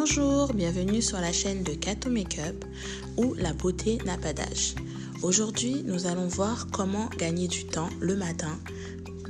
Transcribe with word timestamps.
Bonjour, 0.00 0.54
bienvenue 0.54 1.02
sur 1.02 1.20
la 1.20 1.32
chaîne 1.32 1.64
de 1.64 1.72
Kato 1.72 2.08
Makeup 2.08 2.64
où 3.16 3.34
la 3.34 3.52
beauté 3.52 3.98
n'a 4.06 4.16
pas 4.16 4.32
d'âge. 4.32 4.76
Aujourd'hui, 5.22 5.82
nous 5.84 6.06
allons 6.06 6.28
voir 6.28 6.68
comment 6.70 7.10
gagner 7.18 7.48
du 7.48 7.66
temps 7.66 7.88
le 7.98 8.14
matin 8.14 8.60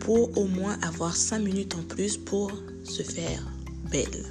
pour 0.00 0.36
au 0.36 0.44
moins 0.44 0.78
avoir 0.82 1.16
5 1.16 1.38
minutes 1.38 1.74
en 1.74 1.82
plus 1.82 2.18
pour 2.18 2.52
se 2.84 3.02
faire 3.02 3.50
belle. 3.90 4.26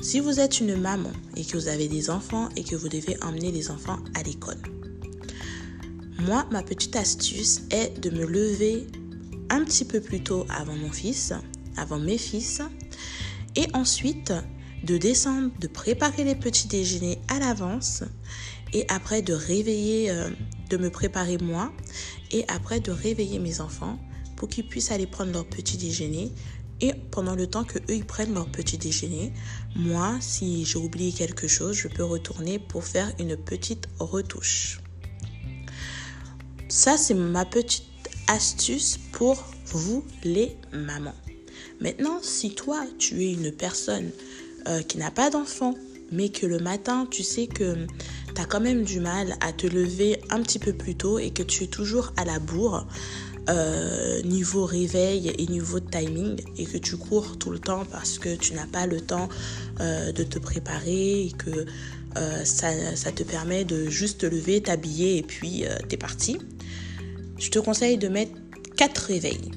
Si 0.00 0.20
vous 0.20 0.40
êtes 0.40 0.60
une 0.60 0.74
maman 0.74 1.12
et 1.36 1.44
que 1.44 1.58
vous 1.58 1.68
avez 1.68 1.86
des 1.86 2.08
enfants 2.08 2.48
et 2.56 2.64
que 2.64 2.74
vous 2.74 2.88
devez 2.88 3.22
emmener 3.22 3.52
les 3.52 3.70
enfants 3.70 3.98
à 4.14 4.22
l'école, 4.22 4.62
moi, 6.20 6.46
ma 6.50 6.62
petite 6.62 6.96
astuce 6.96 7.60
est 7.70 8.00
de 8.00 8.08
me 8.08 8.24
lever 8.24 8.86
un 9.50 9.64
petit 9.64 9.84
peu 9.84 10.00
plus 10.00 10.22
tôt 10.22 10.46
avant 10.48 10.76
mon 10.76 10.90
fils, 10.90 11.34
avant 11.76 11.98
mes 11.98 12.16
fils, 12.16 12.62
et 13.54 13.66
ensuite 13.74 14.32
de 14.84 14.98
descendre, 14.98 15.50
de 15.60 15.66
préparer 15.66 16.24
les 16.24 16.34
petits 16.34 16.68
déjeuners 16.68 17.18
à 17.28 17.38
l'avance, 17.38 18.04
et 18.72 18.84
après 18.88 19.22
de 19.22 19.32
réveiller, 19.32 20.10
euh, 20.10 20.30
de 20.68 20.76
me 20.76 20.90
préparer 20.90 21.38
moi, 21.38 21.72
et 22.30 22.44
après 22.48 22.80
de 22.80 22.90
réveiller 22.90 23.38
mes 23.38 23.60
enfants 23.60 23.98
pour 24.36 24.48
qu'ils 24.48 24.66
puissent 24.66 24.90
aller 24.90 25.06
prendre 25.06 25.32
leur 25.32 25.46
petit 25.46 25.76
déjeuner. 25.76 26.32
Et 26.80 26.92
pendant 27.12 27.36
le 27.36 27.46
temps 27.46 27.64
que 27.64 27.78
eux 27.78 27.94
ils 27.94 28.04
prennent 28.04 28.34
leur 28.34 28.48
petit 28.48 28.76
déjeuner, 28.76 29.32
moi, 29.76 30.18
si 30.20 30.64
j'ai 30.64 30.78
oublié 30.78 31.12
quelque 31.12 31.46
chose, 31.46 31.76
je 31.76 31.88
peux 31.88 32.04
retourner 32.04 32.58
pour 32.58 32.84
faire 32.84 33.12
une 33.20 33.36
petite 33.36 33.88
retouche. 34.00 34.80
Ça, 36.68 36.96
c'est 36.96 37.14
ma 37.14 37.44
petite 37.44 37.84
astuce 38.26 38.98
pour 39.12 39.44
vous 39.66 40.04
les 40.24 40.56
mamans. 40.72 41.14
Maintenant, 41.80 42.18
si 42.22 42.54
toi, 42.54 42.84
tu 42.98 43.22
es 43.22 43.32
une 43.32 43.52
personne 43.52 44.10
euh, 44.66 44.80
qui 44.80 44.96
n'a 44.96 45.10
pas 45.10 45.28
d'enfant, 45.28 45.74
mais 46.10 46.30
que 46.30 46.46
le 46.46 46.58
matin, 46.58 47.06
tu 47.10 47.22
sais 47.22 47.46
que 47.46 47.86
tu 48.34 48.40
as 48.40 48.46
quand 48.46 48.60
même 48.60 48.82
du 48.82 48.98
mal 48.98 49.36
à 49.40 49.52
te 49.52 49.66
lever 49.66 50.18
un 50.30 50.40
petit 50.40 50.58
peu 50.58 50.72
plus 50.72 50.94
tôt 50.94 51.18
et 51.18 51.30
que 51.30 51.42
tu 51.42 51.64
es 51.64 51.66
toujours 51.66 52.14
à 52.16 52.24
la 52.24 52.38
bourre, 52.38 52.86
euh, 53.50 54.22
niveau 54.22 54.64
réveil 54.64 55.34
et 55.36 55.46
niveau 55.48 55.80
timing 55.80 56.40
et 56.56 56.64
que 56.64 56.78
tu 56.78 56.96
cours 56.96 57.36
tout 57.36 57.50
le 57.50 57.58
temps 57.58 57.84
parce 57.90 58.18
que 58.18 58.34
tu 58.36 58.54
n'as 58.54 58.66
pas 58.66 58.86
le 58.86 59.02
temps 59.02 59.28
euh, 59.80 60.12
de 60.12 60.24
te 60.24 60.38
préparer 60.38 61.26
et 61.26 61.32
que 61.32 61.66
ça, 62.44 62.68
ça, 62.94 63.10
te 63.10 63.24
permet 63.24 63.64
de 63.64 63.86
juste 63.90 64.20
te 64.20 64.26
lever, 64.26 64.62
t'habiller 64.62 65.18
et 65.18 65.22
puis 65.22 65.64
tu 65.88 65.94
es 65.94 65.98
parti. 65.98 66.38
Je 67.38 67.50
te 67.50 67.58
conseille 67.58 67.98
de 67.98 68.06
mettre 68.06 68.32
quatre 68.76 68.98
réveils. 68.98 69.50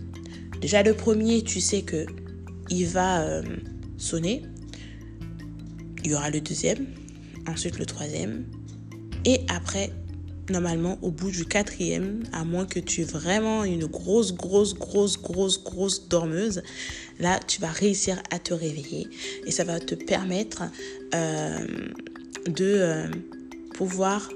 Déjà 0.59 0.81
le 0.81 0.95
premier, 0.95 1.43
tu 1.43 1.61
sais 1.61 1.83
que 1.83 2.07
il 2.71 2.87
va 2.87 3.41
sonner. 3.97 4.43
Il 6.03 6.11
y 6.11 6.15
aura 6.15 6.29
le 6.29 6.41
deuxième, 6.41 6.85
ensuite 7.47 7.79
le 7.79 7.85
troisième. 7.85 8.45
Et 9.25 9.41
après, 9.49 9.91
normalement, 10.49 10.97
au 11.01 11.11
bout 11.11 11.31
du 11.31 11.45
quatrième, 11.45 12.23
à 12.31 12.45
moins 12.45 12.65
que 12.65 12.79
tu 12.79 13.01
aies 13.01 13.05
vraiment 13.05 13.63
une 13.63 13.85
grosse, 13.85 14.33
grosse, 14.33 14.73
grosse, 14.73 15.21
grosse, 15.21 15.63
grosse 15.63 16.07
dormeuse, 16.07 16.61
là, 17.19 17.39
tu 17.45 17.59
vas 17.59 17.71
réussir 17.71 18.21
à 18.31 18.39
te 18.39 18.53
réveiller. 18.53 19.07
Et 19.45 19.51
ça 19.51 19.63
va 19.63 19.79
te 19.79 19.95
permettre 19.95 20.63
euh, 21.13 21.65
de 22.47 22.65
euh, 22.65 23.07
pouvoir 23.73 24.29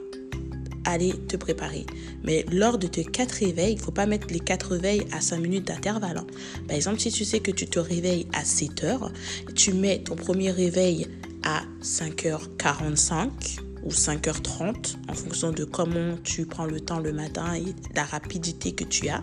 aller 0.85 1.13
te 1.27 1.37
préparer. 1.37 1.85
Mais 2.23 2.45
lors 2.51 2.77
de 2.77 2.87
tes 2.87 3.05
quatre 3.05 3.33
réveils, 3.33 3.73
il 3.73 3.79
faut 3.79 3.91
pas 3.91 4.05
mettre 4.05 4.27
les 4.29 4.39
quatre 4.39 4.71
réveils 4.71 5.03
à 5.11 5.21
5 5.21 5.39
minutes 5.39 5.67
d'intervalle. 5.67 6.17
Hein. 6.17 6.27
Par 6.67 6.75
exemple, 6.75 6.99
si 6.99 7.11
tu 7.11 7.23
sais 7.23 7.39
que 7.39 7.51
tu 7.51 7.67
te 7.67 7.79
réveilles 7.79 8.27
à 8.33 8.43
7 8.43 8.83
heures, 8.83 9.11
tu 9.55 9.73
mets 9.73 9.99
ton 9.99 10.15
premier 10.15 10.51
réveil 10.51 11.07
à 11.43 11.63
5h45 11.81 13.59
ou 13.83 13.89
5h30 13.89 14.95
en 15.07 15.13
fonction 15.13 15.51
de 15.51 15.63
comment 15.63 16.17
tu 16.23 16.45
prends 16.45 16.65
le 16.65 16.79
temps 16.79 16.99
le 16.99 17.13
matin 17.13 17.55
et 17.55 17.73
la 17.95 18.03
rapidité 18.03 18.73
que 18.73 18.83
tu 18.83 19.09
as. 19.09 19.21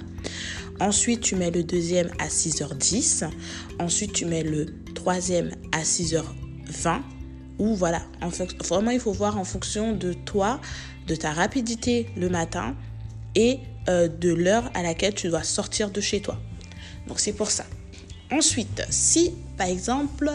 Ensuite, 0.81 1.21
tu 1.21 1.37
mets 1.37 1.51
le 1.51 1.65
deuxième 1.65 2.11
à 2.19 2.29
6h10. 2.29 3.29
Ensuite, 3.79 4.13
tu 4.13 4.25
mets 4.25 4.43
le 4.43 4.67
troisième 4.95 5.51
à 5.73 5.83
6h20 5.83 7.03
ou 7.59 7.75
voilà, 7.75 8.03
en 8.23 8.29
vraiment 8.29 8.91
il 8.93 9.01
faut 9.01 9.13
voir 9.13 9.37
en 9.37 9.45
fonction 9.45 9.93
de 9.93 10.13
toi, 10.13 10.61
de 11.07 11.17
ta 11.17 11.33
rapidité 11.33 12.09
le 12.17 12.29
matin 12.29 12.77
et 13.35 13.59
euh, 13.89 14.09
de 14.09 14.33
l'heure 14.33 14.71
à 14.75 14.83
laquelle 14.83 15.15
tu 15.15 15.29
dois 15.29 15.43
sortir 15.43 15.91
de 15.91 16.01
chez 16.01 16.21
toi. 16.21 16.39
Donc 17.09 17.19
c'est 17.19 17.33
pour 17.33 17.51
ça. 17.51 17.65
Ensuite, 18.31 18.83
si 18.91 19.33
par 19.57 19.67
exemple 19.67 20.31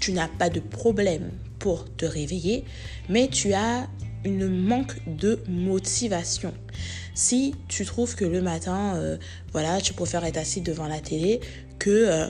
tu 0.00 0.12
n'as 0.12 0.28
pas 0.28 0.50
de 0.50 0.60
problème 0.60 1.30
pour 1.58 1.84
te 1.96 2.04
réveiller, 2.04 2.64
mais 3.08 3.28
tu 3.28 3.52
as 3.52 3.88
une 4.24 4.48
manque 4.48 4.94
de 5.06 5.40
motivation. 5.48 6.52
Si 7.14 7.54
tu 7.68 7.84
trouves 7.84 8.14
que 8.14 8.24
le 8.24 8.42
matin, 8.42 8.96
euh, 8.96 9.16
voilà, 9.52 9.80
tu 9.80 9.92
préfères 9.92 10.24
être 10.24 10.36
assis 10.36 10.60
devant 10.60 10.86
la 10.86 11.00
télé 11.00 11.40
que 11.78 12.28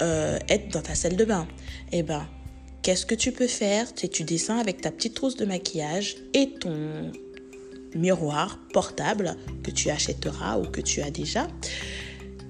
euh, 0.00 0.38
être 0.48 0.72
dans 0.72 0.82
ta 0.82 0.94
salle 0.94 1.16
de 1.16 1.24
bain, 1.24 1.46
eh 1.92 2.02
ben, 2.02 2.26
Qu'est-ce 2.82 3.06
que 3.06 3.14
tu 3.14 3.30
peux 3.30 3.46
faire? 3.46 3.94
Tu 3.94 4.24
descends 4.24 4.58
avec 4.58 4.80
ta 4.80 4.90
petite 4.90 5.14
trousse 5.14 5.36
de 5.36 5.44
maquillage 5.44 6.16
et 6.34 6.50
ton 6.50 7.12
miroir 7.94 8.58
portable 8.72 9.36
que 9.62 9.70
tu 9.70 9.88
achèteras 9.88 10.58
ou 10.58 10.64
que 10.64 10.80
tu 10.80 11.00
as 11.00 11.12
déjà. 11.12 11.46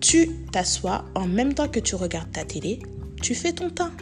Tu 0.01 0.31
t'assois 0.51 1.05
en 1.15 1.27
même 1.27 1.53
temps 1.53 1.69
que 1.69 1.81
tu 1.81 1.97
regardes 1.97 2.33
ta 2.33 2.47
télé, 2.47 2.79
tu 3.21 3.35
fais 3.35 3.53
ton 3.53 3.69
teint. 3.69 3.93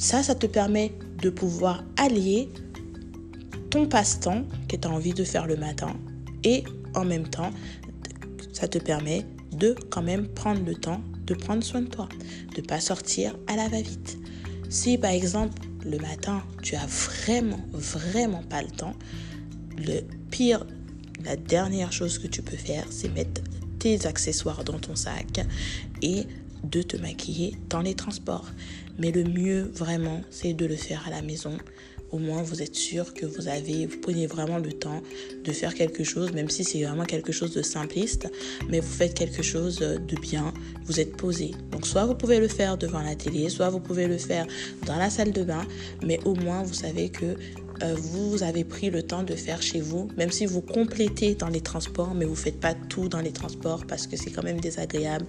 Ça, 0.00 0.22
ça 0.22 0.34
te 0.34 0.46
permet 0.46 0.94
de 1.20 1.28
pouvoir 1.28 1.84
allier 1.98 2.48
ton 3.68 3.86
passe-temps 3.86 4.44
que 4.66 4.76
tu 4.76 4.88
as 4.88 4.90
envie 4.90 5.12
de 5.12 5.24
faire 5.24 5.46
le 5.46 5.56
matin 5.56 5.94
et 6.42 6.64
en 6.94 7.04
même 7.04 7.28
temps, 7.28 7.50
ça 8.54 8.66
te 8.66 8.78
permet 8.78 9.26
de 9.52 9.76
quand 9.90 10.00
même 10.00 10.26
prendre 10.26 10.64
le 10.64 10.74
temps 10.74 11.02
de 11.26 11.34
prendre 11.34 11.62
soin 11.62 11.82
de 11.82 11.88
toi, 11.88 12.08
de 12.56 12.62
pas 12.62 12.80
sortir 12.80 13.36
à 13.46 13.56
la 13.56 13.68
va-vite. 13.68 14.16
Si 14.70 14.96
par 14.96 15.10
exemple 15.10 15.60
le 15.84 15.98
matin 15.98 16.42
tu 16.62 16.76
as 16.76 16.86
vraiment, 16.86 17.60
vraiment 17.74 18.42
pas 18.42 18.62
le 18.62 18.70
temps, 18.70 18.94
le 19.76 20.00
pire, 20.30 20.66
la 21.22 21.36
dernière 21.36 21.92
chose 21.92 22.18
que 22.18 22.26
tu 22.26 22.40
peux 22.40 22.56
faire, 22.56 22.86
c'est 22.88 23.10
mettre 23.10 23.42
tes 23.78 24.06
accessoires 24.06 24.64
dans 24.64 24.78
ton 24.78 24.96
sac 24.96 25.46
et 26.00 26.24
de 26.64 26.82
te 26.82 26.96
maquiller 26.96 27.56
dans 27.68 27.80
les 27.80 27.94
transports. 27.94 28.50
Mais 28.98 29.10
le 29.10 29.24
mieux 29.24 29.70
vraiment, 29.74 30.20
c'est 30.30 30.52
de 30.52 30.66
le 30.66 30.76
faire 30.76 31.04
à 31.06 31.10
la 31.10 31.22
maison 31.22 31.56
au 32.12 32.18
moins 32.18 32.42
vous 32.42 32.62
êtes 32.62 32.74
sûr 32.74 33.14
que 33.14 33.26
vous 33.26 33.48
avez, 33.48 33.86
vous 33.86 33.98
prenez 33.98 34.26
vraiment 34.26 34.58
le 34.58 34.72
temps 34.72 35.02
de 35.44 35.52
faire 35.52 35.74
quelque 35.74 36.04
chose, 36.04 36.32
même 36.32 36.48
si 36.48 36.64
c'est 36.64 36.82
vraiment 36.82 37.04
quelque 37.04 37.32
chose 37.32 37.52
de 37.54 37.62
simpliste, 37.62 38.30
mais 38.68 38.80
vous 38.80 38.92
faites 38.92 39.14
quelque 39.14 39.42
chose 39.42 39.78
de 39.78 40.20
bien, 40.20 40.52
vous 40.84 41.00
êtes 41.00 41.16
posé. 41.16 41.52
Donc 41.70 41.86
soit 41.86 42.04
vous 42.06 42.14
pouvez 42.14 42.40
le 42.40 42.48
faire 42.48 42.76
devant 42.76 43.00
la 43.00 43.14
télé, 43.14 43.48
soit 43.48 43.70
vous 43.70 43.80
pouvez 43.80 44.06
le 44.06 44.18
faire 44.18 44.46
dans 44.86 44.96
la 44.96 45.10
salle 45.10 45.32
de 45.32 45.44
bain, 45.44 45.64
mais 46.02 46.18
au 46.24 46.34
moins 46.34 46.62
vous 46.62 46.74
savez 46.74 47.10
que 47.10 47.36
euh, 47.82 47.94
vous 47.96 48.42
avez 48.42 48.64
pris 48.64 48.90
le 48.90 49.02
temps 49.02 49.22
de 49.22 49.34
faire 49.34 49.62
chez 49.62 49.80
vous, 49.80 50.08
même 50.16 50.30
si 50.30 50.46
vous 50.46 50.60
complétez 50.60 51.34
dans 51.34 51.48
les 51.48 51.60
transports, 51.60 52.14
mais 52.14 52.24
vous 52.24 52.32
ne 52.32 52.36
faites 52.36 52.60
pas 52.60 52.74
tout 52.74 53.08
dans 53.08 53.20
les 53.20 53.32
transports 53.32 53.86
parce 53.86 54.06
que 54.06 54.16
c'est 54.16 54.30
quand 54.30 54.42
même 54.42 54.60
désagréable 54.60 55.26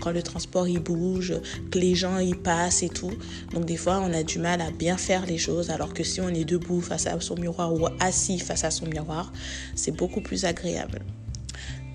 quand 0.00 0.10
le 0.10 0.22
transport 0.22 0.68
il 0.68 0.80
bouge, 0.80 1.34
que 1.70 1.78
les 1.78 1.94
gens 1.94 2.18
y 2.18 2.34
passent 2.34 2.82
et 2.82 2.88
tout. 2.88 3.12
Donc 3.52 3.64
des 3.64 3.76
fois 3.76 4.00
on 4.00 4.12
a 4.12 4.22
du 4.22 4.38
mal 4.38 4.60
à 4.60 4.70
bien 4.70 4.96
faire 4.96 5.26
les 5.26 5.38
choses 5.38 5.70
alors 5.70 5.94
que 5.94 6.04
si 6.04 6.20
on 6.20 6.28
est 6.28 6.44
debout 6.44 6.80
face 6.80 7.06
à 7.06 7.18
son 7.20 7.36
miroir 7.36 7.72
ou 7.72 7.86
assis 8.00 8.38
face 8.38 8.64
à 8.64 8.70
son 8.70 8.86
miroir, 8.86 9.32
c'est 9.74 9.92
beaucoup 9.92 10.20
plus 10.20 10.44
agréable. 10.44 11.00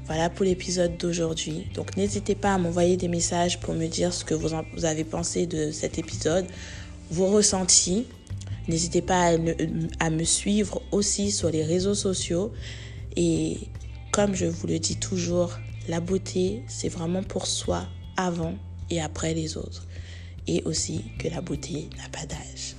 Voilà 0.09 0.31
pour 0.31 0.43
l'épisode 0.43 0.97
d'aujourd'hui. 0.97 1.67
Donc 1.75 1.95
n'hésitez 1.95 2.33
pas 2.33 2.55
à 2.55 2.57
m'envoyer 2.57 2.97
des 2.97 3.07
messages 3.07 3.59
pour 3.59 3.75
me 3.75 3.85
dire 3.85 4.11
ce 4.11 4.25
que 4.25 4.33
vous, 4.33 4.49
vous 4.73 4.85
avez 4.85 5.03
pensé 5.03 5.45
de 5.45 5.69
cet 5.69 5.99
épisode, 5.99 6.47
vos 7.11 7.27
ressentis. 7.27 8.07
N'hésitez 8.69 9.01
pas 9.01 9.35
à, 9.99 10.09
me 10.11 10.23
suivre 10.23 10.83
aussi 10.91 11.31
sur 11.31 11.49
les 11.49 11.63
réseaux 11.63 11.95
sociaux. 11.95 12.53
Et 13.15 13.57
comme 14.11 14.35
je 14.35 14.45
vous 14.45 14.67
le 14.67 14.77
dis 14.77 14.97
toujours, 14.97 15.57
la 15.87 15.99
beauté, 15.99 16.61
c'est 16.67 16.87
vraiment 16.87 17.23
pour 17.23 17.47
soi 17.47 17.87
avant 18.15 18.53
et 18.91 19.01
après 19.01 19.33
les 19.33 19.57
autres. 19.57 19.87
Et 20.45 20.61
aussi 20.65 21.03
que 21.17 21.27
la 21.29 21.41
beauté 21.41 21.89
n'a 21.97 22.09
pas 22.09 22.27
d'âge. 22.27 22.75